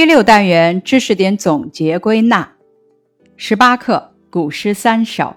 [0.00, 2.52] 第六单元知识点总结归纳。
[3.36, 5.36] 十八课古诗三首，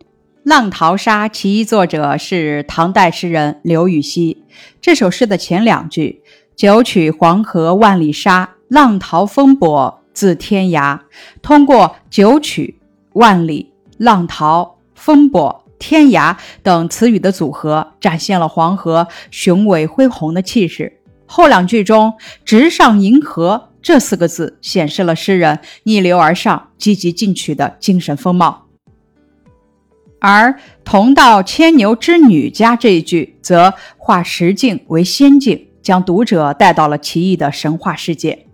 [0.42, 4.42] 《浪淘沙》其一作者是唐代诗人刘禹锡。
[4.80, 6.20] 这首诗的前两句
[6.56, 10.98] “九曲黄河万里沙，浪淘风簸自天涯”，
[11.40, 12.80] 通过“九曲
[13.14, 20.98] ”“万里”“浪淘”“风簸”“天涯”等词语的组合，展现了黄河雄伟恢宏的气势。
[21.28, 22.14] 后两句中
[22.44, 28.66] “直上银河”这四个字，显示了诗人逆流而上、积极进取的精神风貌。
[30.18, 38.46] 而“同到牵牛织女家”这一句，则化实境为仙境，将读者带到了奇异的神话世界。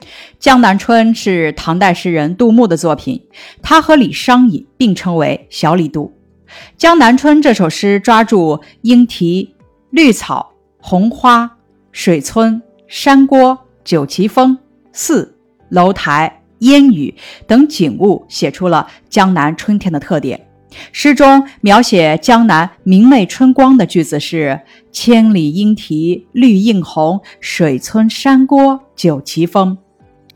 [0.38, 3.22] 《江南春》是唐代诗人杜牧的作品，
[3.60, 6.16] 他和李商隐并称为“小李杜”。
[6.78, 9.54] 《江南春》这首诗抓住莺啼、
[9.90, 11.58] 绿草、红花。
[11.92, 14.56] 水村、山郭、酒旗风、
[14.92, 15.36] 寺、
[15.68, 17.14] 楼台、烟雨
[17.46, 20.46] 等景物，写出了江南春天的特点。
[20.92, 24.60] 诗中描写江南明媚春光的句子是
[24.92, 29.76] “千里莺啼绿映红，水村山郭酒旗风”。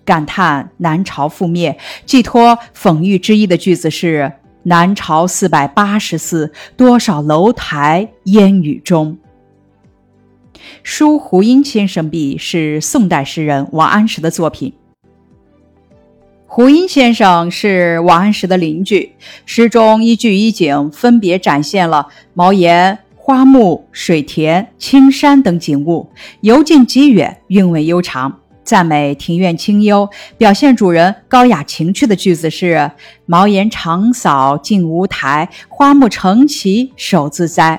[0.05, 4.33] 感叹南朝覆灭，寄托讽喻之意的句子是
[4.65, 9.17] “南朝四百八十寺，多少楼台烟雨中”。
[10.83, 14.73] 《书胡因先生壁》是宋代诗人王安石的作品。
[16.47, 19.13] 胡因先生是王安石的邻居，
[19.45, 26.09] 诗中一句一景分别展现了茅檐、花木、水田、青山等景物，
[26.43, 28.41] 由近及远，韵味悠长。
[28.63, 32.91] 赞美庭院清幽，表现主人高雅情趣的句子是
[33.27, 37.79] ：“茅檐长扫净无苔，花木成畦手自栽。”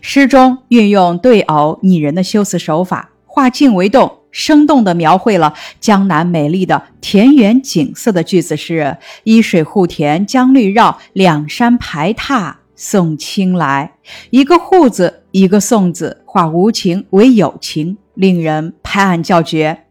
[0.00, 13.94] 诗中运用对偶拟人的修辞手法，化静为动，生动地描绘了江南美丽的田园景色的句子是：“依水护田将绿绕，两山排闼送青来。”
[14.30, 19.84] 一个“护”字，一个“送”字，化无情为有情，令人拍案叫绝。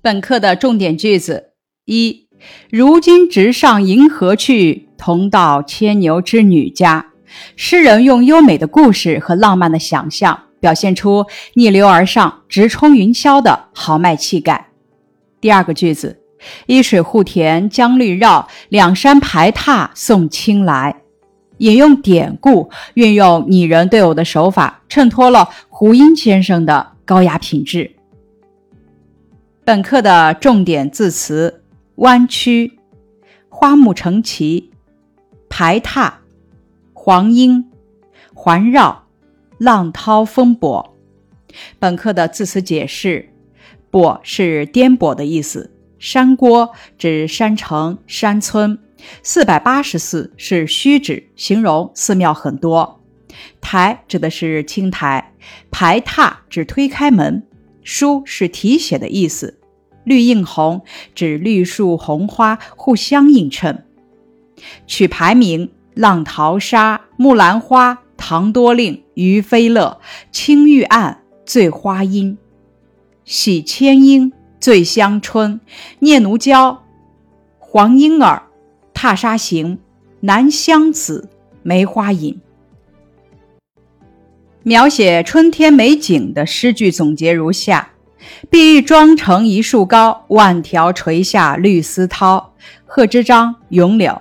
[0.00, 1.50] 本课的重点句子
[1.84, 2.28] 一：
[2.70, 7.06] 如今直上银河去，同到牵牛织女家。
[7.56, 14.68] 诗人用优美的故事和浪漫的想象，表现出逆流而上、直冲云霄的豪迈气概。
[15.40, 16.20] 第二个句子，
[16.66, 21.02] 一水护田将绿绕，两山排闼送青来。
[21.58, 27.90] 引用典故，运用拟人对偶的手法，衬托了胡因先生的高雅品质。
[29.64, 31.64] 本课的重点字词：
[31.96, 32.78] 弯曲、
[33.48, 34.70] 花木成畦、
[35.48, 36.17] 排闼。
[37.08, 37.64] 黄莺
[38.34, 39.06] 环绕，
[39.56, 40.90] 浪涛风簸。
[41.78, 43.30] 本课的字词解释：
[43.90, 45.72] 簸是颠簸的意思。
[45.98, 48.78] 山郭指山城、山村。
[49.22, 53.00] 四百八十寺是虚指，形容寺庙很多。
[53.58, 55.32] 台指的是青台。
[55.70, 57.42] 排闼指推开门。
[57.82, 59.58] 书是题写的意思。
[60.04, 60.82] 绿映红
[61.14, 63.86] 指绿树红花互相映衬。
[64.86, 65.70] 取排名。
[65.98, 70.00] 浪淘沙，木兰花，唐多令，于飞乐，
[70.30, 72.38] 青玉案，醉花阴，
[73.24, 75.60] 喜千英，醉香春，
[75.98, 76.84] 念奴娇，
[77.58, 78.44] 黄莺儿，
[78.94, 79.80] 踏沙行，
[80.20, 81.28] 南乡子，
[81.64, 82.40] 梅花引。
[84.62, 87.90] 描写春天美景的诗句总结如下：
[88.48, 92.44] 碧玉妆成一树高，万条垂下绿丝绦。
[92.86, 94.12] 贺知章《咏柳》。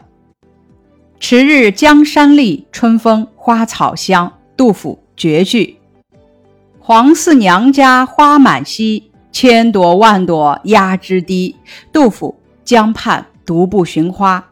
[1.20, 4.32] 迟日江山丽，春风花草香。
[4.56, 5.78] 杜甫绝句。
[6.80, 11.56] 黄四娘家花满蹊，千朵万朵压枝低。
[11.92, 14.44] 杜甫江畔独步寻花。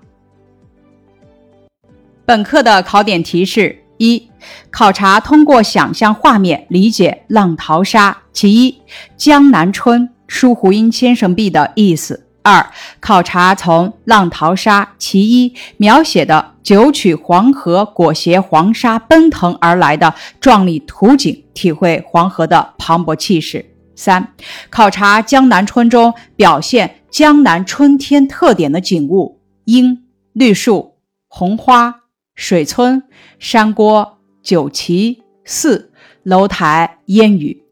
[2.25, 4.27] 本课的考点提示：一、
[4.71, 8.71] 考察通过想象画面理解《浪淘沙》其一
[9.15, 12.24] 《江南春·书湖阴先生壁》的意思。
[12.45, 23.65] 二、考察从《浪淘沙》其一描写的九曲黄河裹挟黄沙奔腾而来的壮丽图景，体会黄河的磅礴气势。
[23.95, 24.35] 三、
[24.69, 32.01] 考察《江南春》中表现江南春天特点的景物：莺、绿树、红花、
[32.35, 33.01] 水村、
[33.39, 35.91] 山郭、酒旗、寺、
[36.21, 37.63] 楼台、烟雨。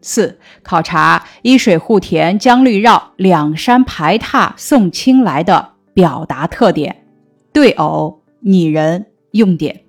[0.00, 0.38] 四、
[0.68, 7.06] 考察一水护田将绿绕，两山排闼送青来的表达特点、
[7.54, 9.84] 对偶拟人用典。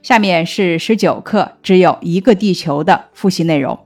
[0.00, 3.76] 下面是十九课只有一个地球的复习内容。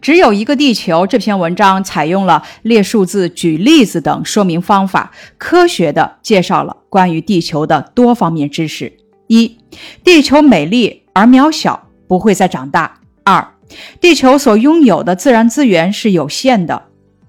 [0.00, 1.04] 只有一个地球。
[1.04, 8.92] 这篇文章采用了列数字、举例子等说明方法，科学的介绍了关于地球的多方面知识。
[9.26, 9.58] 一、
[10.04, 13.00] 地球美丽而渺小，不会再长大。
[13.24, 13.54] 二、
[14.00, 16.84] 地球所拥有的自然资源是有限的。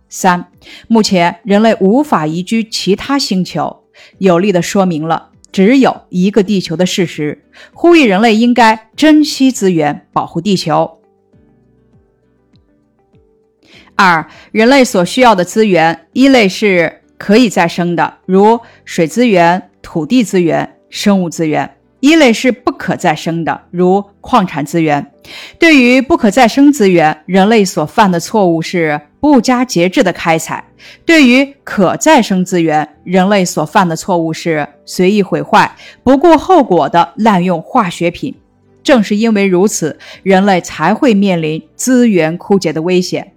[0.07, 0.47] 三、
[0.87, 3.83] 目前人类无法移居其他星球，
[4.17, 7.43] 有力的说明了只有一个地球的事实，
[7.73, 10.99] 呼吁人类应该珍惜资源，保护地球。
[13.95, 25.11] 二、人类所需要的资源，一类是可以再生的，如水资源、土地资源、生物资源；一类是不可再生的，如矿产资源。
[25.57, 30.63] 对于不可再生资源，人类所犯的错误是不加节制的开采；
[31.05, 38.33] 对于可再生资源，人类所犯的错误是随意毁坏、不顾后果的滥用化学品。
[38.81, 43.33] 正是因为如此，人类才会面临资源枯竭的危险。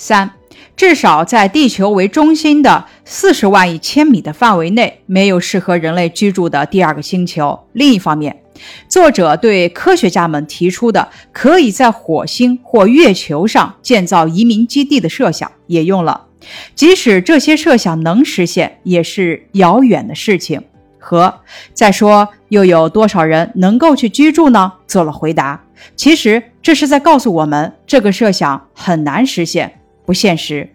[0.00, 0.30] 三，
[0.74, 7.66] 至少在地球为中心的四十万亿千米的范围内，没有适合人类居住的第二个星球。
[7.74, 8.42] 另一方面，
[8.88, 16.28] 作者对科学家们提出的可以在火星或月球上建造移民基地的设想也用了，
[16.74, 20.62] 即使这些设想能实现，也是遥远的事情。
[21.02, 21.34] 和
[21.72, 24.72] 再说，又有多少人能够去居住呢？
[24.86, 25.62] 做了回答。
[25.96, 29.79] 其实这是在告诉我们，这个设想很难实现。
[30.10, 30.70] 不现实。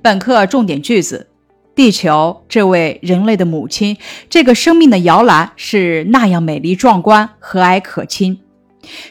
[0.00, 1.28] 本课重点句子：
[1.74, 3.98] 地球这位人类的母亲，
[4.30, 8.40] 这个生命的摇篮是那样美丽壮观、和蔼可亲。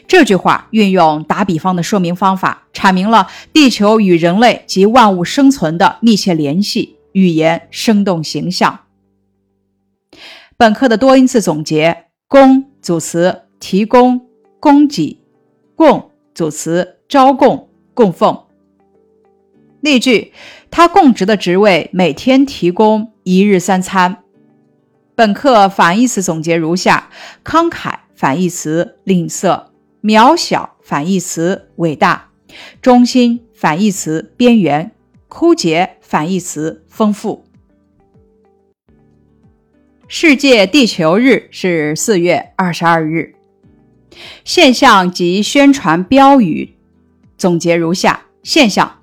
[0.08, 8.80] 这句话运用打比方的说明方法，阐明了地球与人类及万物生存的密切联系，语言生动形象。
[10.56, 14.26] 本课的多音字总结：供组词提供、
[14.58, 15.18] 供给；
[15.76, 17.69] 供组词招供。
[17.94, 18.44] 供奉。
[19.80, 20.32] 例句：
[20.70, 24.18] 他供职的职位每天提供一日三餐。
[25.14, 27.10] 本课反义词总结如下：
[27.44, 29.66] 慷慨反义词吝啬，
[30.02, 32.30] 渺小反义词伟大，
[32.82, 34.90] 中心反义词边缘，
[35.28, 37.44] 枯竭反义词丰富。
[40.08, 43.34] 世界地球日是四月二十二日。
[44.44, 46.74] 现象及宣传标语。
[47.40, 48.98] 总结如下：现象，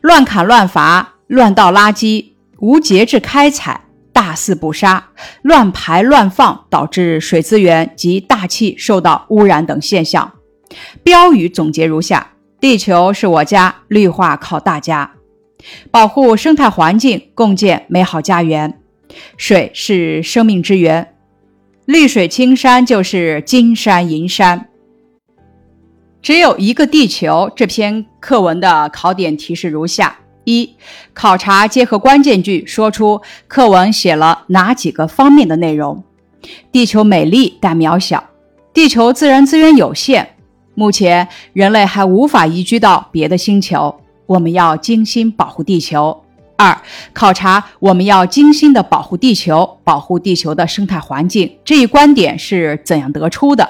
[0.00, 2.26] 乱砍乱伐、乱倒垃圾、
[2.60, 3.80] 无节制开采、
[4.12, 5.08] 大肆捕杀、
[5.42, 10.34] 乱排乱放，导致水资源及大气受到污染等现象。
[11.02, 15.14] 标语总结如下：地球是我家，绿化靠大家，
[15.90, 18.80] 保护生态环境，共建美好家园。
[19.36, 21.16] 水是生命之源，
[21.86, 24.69] 绿水青山就是金山银山。
[26.22, 27.50] 只有一个地球。
[27.56, 30.74] 这篇课文的考点提示如下：一、
[31.14, 36.02] 考察结合关键句说出课文写了哪几个方面的内容。
[36.72, 38.24] 地球美丽但渺小，
[38.72, 40.26] 地球自然资源有限，
[40.74, 46.24] 目前人类还无法移居到别的星球，我们要精心保护地球。
[46.56, 46.78] 二、
[47.14, 53.66] 考察我们要精心的保护地球，保护地球的生态环境这一观点是怎样得出的？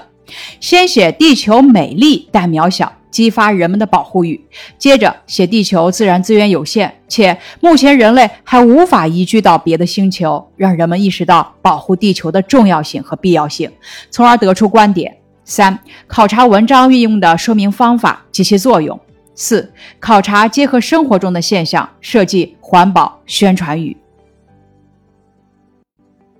[0.60, 4.38] 先写地球美丽但渺小，激发人们的保护欲；
[4.78, 13.70] 接着写地球自然资源有限，且目前人类还无法移居到别的星球，让人们意识到保护地球的重要性和必要性，
[14.10, 15.16] 从而得出观点。
[15.44, 15.76] 三、
[16.06, 18.98] 考察文章运用的说明方法及其作用。
[19.34, 23.96] 四、考察结合生活中的现象，设计环保宣传语。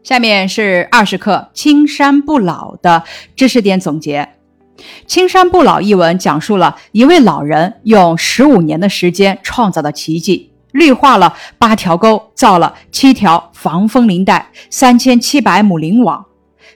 [0.02, 3.04] 下面是二十课“青山不老”的
[3.36, 4.26] 知识点总结。
[5.06, 16.24] “青山不老”一文讲述了一位老人用十五年的时间创造的奇迹，绿化了八条沟，造了七条防风林带，三千七百亩林网，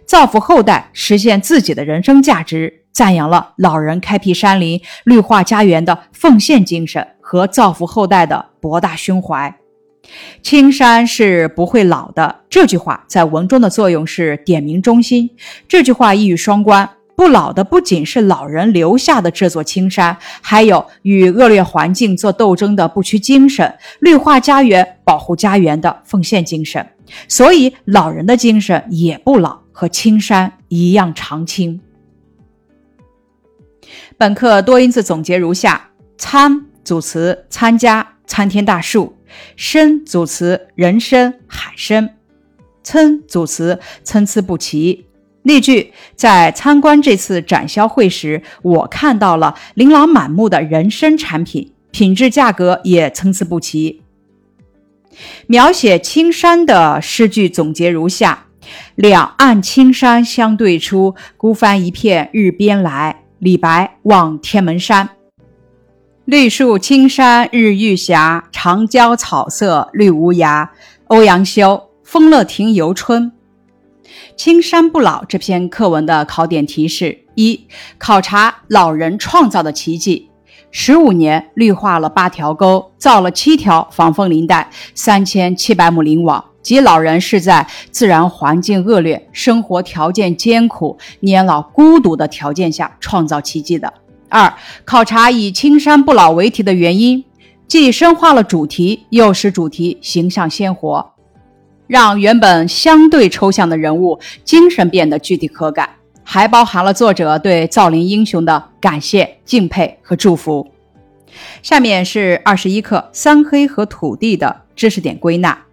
[0.04, 9.56] 造福后代，实现自己的人生价值，赞扬了老人开辟山林、绿化家园的奉献精神和造福后代的博大胸怀。
[10.42, 12.42] 青山是不会老的。
[12.50, 15.30] 这句话在文中的作用是点明中心。
[15.66, 26.86] 这句话一语双关，不老的不仅是老人留下的这座青山，还有与恶劣环境做斗争的不屈精神，绿化家园、保护家园的奉献精神。
[27.28, 31.80] 所以，老人的精神也不老，和青山一样长青。
[34.16, 39.16] 本课多音字总结如下：参组词参加，参天大树。
[39.56, 42.16] 参组词人参、海参，
[42.82, 45.06] 参组词参差不齐。
[45.42, 54.02] 例句：在参观这次展销会时，我看到了琳琅满目的人参产品，品质价格也参差不齐。
[55.46, 58.46] 描写青山的诗句总结如下：
[58.94, 63.20] 两岸青山相对出，孤帆一片日边来。
[63.38, 65.10] 李白望天门山。
[66.24, 68.16] 绿树青山日欲斜，
[68.50, 70.70] 长郊草色绿无涯。
[71.08, 73.30] 欧阳修《丰乐亭游春》。
[74.34, 77.66] 青山不老这篇课文的考点提示：一、
[77.98, 80.30] 考察老人创造的奇迹。
[80.70, 93.92] 十五年绿化了八条沟，造了七条防风林带，三千七百亩林网，即老人是在自然环境恶劣、生活条件艰苦、年老孤独的条件下创造奇迹的。
[94.34, 94.52] 二、
[94.84, 97.24] 考察以青山不老为题的原因，
[97.68, 101.12] 既深化了主题，又使主题形象鲜活。
[101.86, 105.88] 让原本相对抽象的人物精神变得具体可感，
[106.24, 110.66] 还包含了作者对造林英雄的感谢、敬佩和祝福。
[111.62, 115.63] 下面是二十一课三黑和土地的知识点归纳。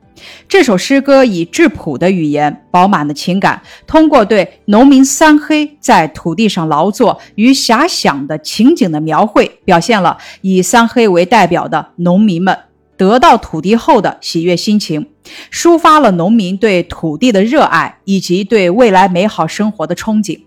[0.48, 12.58] 这首诗歌以质朴的语言、饱满的情感，通过对农民三黑在土地上劳作与遐想的情景的描绘，表现了以三黑为代表的农民们。
[12.98, 15.08] 得到土地后的喜悦心情，
[15.51, 20.39] 抒发了农民对土地的热爱以及对未来美好生活的憧憬。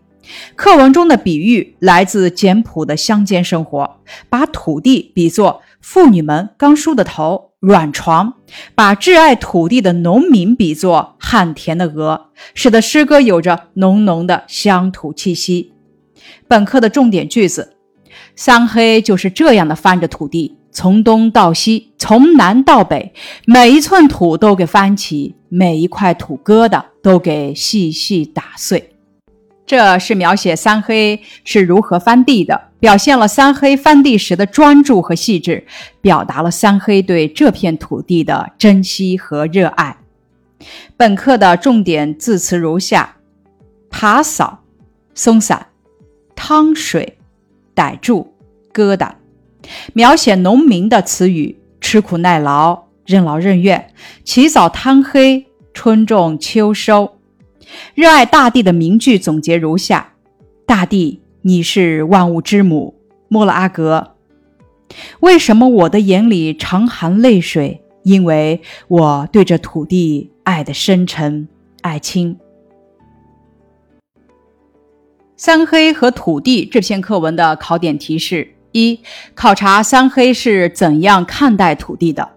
[0.55, 3.97] 课文中的比喻来自简朴的乡间生活，
[4.31, 8.35] 把土地比作妇女们刚梳的头、软床，
[8.75, 15.73] 把挚爱土地的农民比作旱田的鹅，使得诗歌有着浓浓的乡土气息。
[16.47, 17.77] 本课的重点句子：
[18.37, 20.59] 三黑就是这样的翻着土地。
[20.71, 23.15] 从东到西，从南到北，
[23.47, 28.94] 每一寸土都给翻起，每一块土疙瘩都给细细打碎。
[29.67, 35.67] 这是描写三黑是如何翻地的，表现了三黑翻地时的专注和细致，
[36.03, 39.97] 表达了三黑对这片土地的珍惜和热爱。
[40.97, 43.17] 本课的重点字词如下：
[43.89, 44.61] 爬扫、
[45.15, 45.67] 松散、
[46.37, 47.19] 汤水、
[47.75, 48.35] 逮住、
[48.73, 49.13] 疙瘩。
[49.95, 53.95] 描写农民的词语：吃苦耐劳、任劳任怨、
[54.25, 57.14] 起早贪黑、春种秋收。
[57.95, 60.13] 热爱大地的名句总结如下：
[60.67, 62.95] 大地，你是万物之母。
[63.29, 64.15] 莫勒阿格。
[65.21, 67.83] 为什么我的眼里常含泪水？
[68.03, 71.49] 因为我对这土地爱的深沉、
[71.81, 72.39] 爱亲。
[75.37, 78.55] 三黑和土地这篇课文的考点提示。
[78.73, 79.01] 一、
[79.35, 82.29] 考察三黑是怎样看待土地的。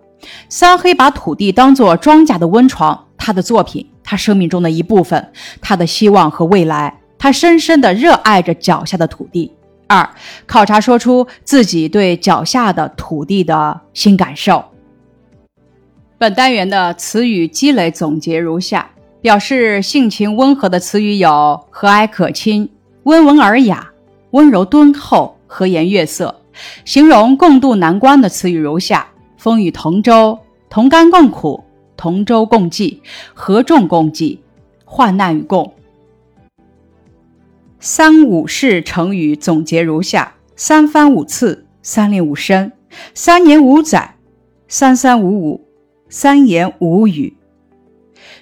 [0.50, 9.52] 三黑把土地当作庄稼的温床，他的作品，他生命中的一部分，他的希望和未来，他深深地热爱着脚下的土地。
[9.86, 10.10] 二、
[10.46, 14.64] 考察说出自己对脚下的土地的新感受。
[16.18, 22.70] 本单元的词语积累总结如下：表示性情温和的词语有和蔼可亲、
[23.04, 23.86] 温文尔雅、
[24.32, 25.36] 温柔敦厚。
[25.50, 26.42] 和颜悦色，
[26.84, 29.08] 形容共度难关的词语如下：
[29.38, 30.38] 风雨同舟、
[30.70, 31.64] 同甘共苦、
[31.98, 33.02] 同舟共济、
[33.34, 34.42] 合众共济、
[34.86, 35.74] 患难与共。
[37.80, 42.72] 三五式成语总结如下：三番五次、三令五申、
[43.14, 44.16] 三年五载、
[44.68, 45.68] 三三五五、
[46.08, 47.36] 三言五语。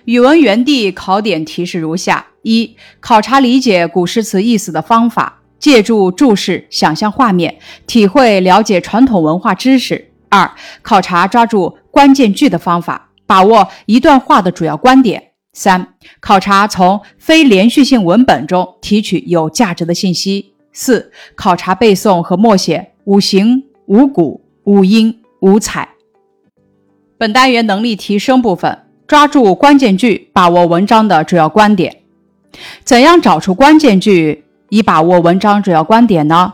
[0.04, 5.42] 语文原地考点提示如下：一、考察理解古诗词意思的方法。
[5.58, 7.58] 借助注释想象画面，
[7.88, 10.12] 体会了解传统文化知识。
[10.30, 10.52] 二、
[10.84, 15.32] 考察抓住关键句的方法，把握一段话的主要观点。
[15.54, 20.54] 三、考察从非连续性文本中提取有价值的信息。
[20.74, 25.88] 四、考察背诵和默写五行、五谷、五音、五彩。
[27.18, 28.78] 本单元能力提升部分，
[29.08, 32.02] 抓住关键句，把握文章的主要观点。
[32.84, 34.44] 怎样找出关键句？
[34.70, 36.54] 以把握文章主要观点呢？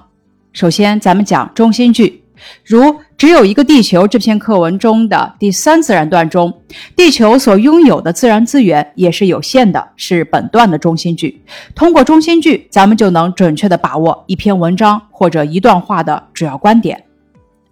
[0.54, 2.21] 首先，咱们讲中心句，
[2.64, 2.84] 如
[3.18, 6.62] 《只有一个地球》这篇课文中的第三自然段中，
[6.96, 11.42] 地球所拥有的自然资源也是有限的，是本段的中心句。
[11.76, 17.04] 通过中心句，咱们就能准确的把握一篇文章或者一段话的主要观点。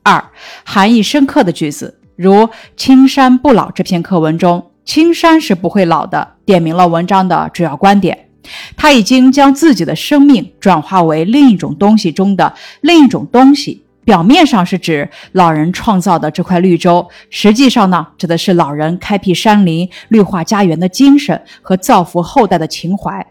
[0.03, 0.23] 二，
[0.63, 2.33] 含义深刻的句子，如
[2.75, 8.27] 《青山不老》这篇课文中，青山是不会老的，点明了文章的主要观点。
[8.75, 13.83] 他已经将自己的生命转化为另一种东西中的另一种东西。
[14.09, 23.23] 表面上是指老人创造的这块绿洲，实际上呢，指的是老人开辟山林、绿化家园的精神和造福后代的情怀。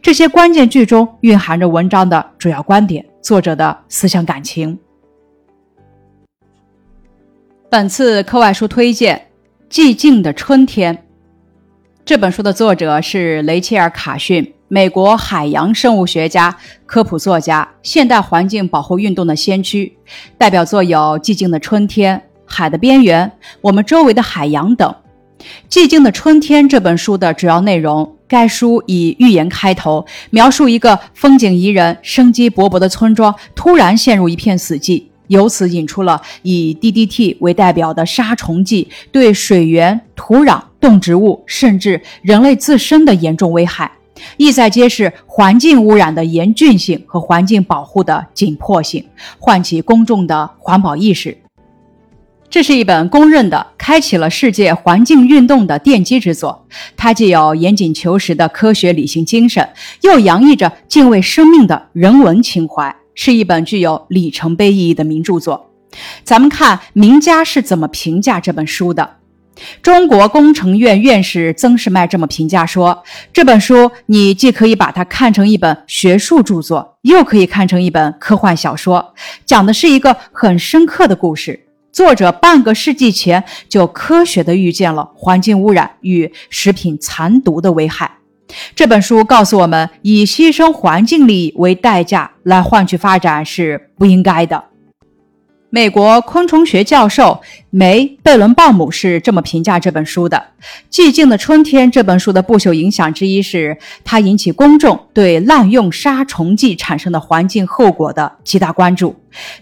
[0.00, 4.78] 这些关键句中蕴含着文章的主要观点、作者的思想感情。
[7.68, 9.26] 本次课外书推荐
[9.70, 10.96] 《寂静的春天》
[12.02, 16.56] 这本书的作者是雷切尔·卡逊，美国海洋生物学家、
[16.86, 19.94] 科普作家，现代环境保护运动的先驱。
[20.38, 22.16] 代表作有《寂静的春天》
[22.46, 23.26] 《海的边缘》
[23.60, 24.94] 《我们周围的海洋》等。
[25.70, 35.04] 《寂静的春天》这本书的主要内容，该书以寓言开头，描述一个风景宜人、生机勃勃的村庄突然陷入一片死寂。
[35.28, 43.90] 由此引出了以 DDT 为代表的杀虫剂对水源、土壤、动植物，甚至人类自身的严重危害，
[44.36, 49.04] 意在揭示环境污染的严峻性和环境保护的紧迫性，
[49.38, 51.36] 唤起公众的环保意识。
[52.48, 56.66] 这是一本公认的开启了世界环境运动的奠基之作。
[56.96, 59.68] 它既有严谨求实的科学理性精神，
[60.02, 62.94] 又洋溢着敬畏生命的人文情怀。
[63.16, 65.70] 是一本具有里程碑意义的名著作。
[66.24, 69.18] 咱们看名家是怎么评价这本书的。
[69.82, 79.14] 中国工程院院士曾仕迈这么评价说：“这本书你既可以把它看成一本学术著作，又可以看成一本科幻小说，
[79.46, 81.66] 讲的是一个很深刻的故事。
[81.92, 88.10] 作者半个世纪前就科学地预见了环境污染与食品残毒的危害。”
[88.74, 94.64] 这本书告诉我们，以牺牲环境利益为代价来换取发展是不应该的。
[95.74, 97.40] 美国昆虫学教授
[97.70, 100.40] 梅贝伦鲍姆是这么评价这本书的：
[100.94, 109.16] 《寂静的春天》这本书的不朽影响之一是，它引起公众对滥用杀虫剂产生的环境后果的极大关注。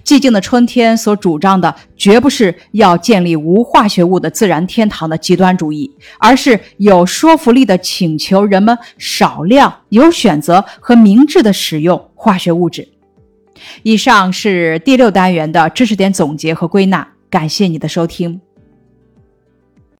[0.06, 12.86] 《寂静的春天》所主张的绝不是要建立无化学物的自然天堂的极端主义，而是有说服力的请求人们少量、有选择和明智的使用化学物质。
[13.82, 18.40] 以上是第六单元的知识点总结和归纳，感谢你的收听。